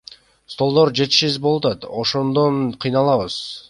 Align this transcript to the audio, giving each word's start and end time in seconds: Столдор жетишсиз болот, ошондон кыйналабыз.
Столдор 0.53 0.89
жетишсиз 1.01 1.37
болот, 1.45 1.87
ошондон 2.01 2.55
кыйналабыз. 2.81 3.37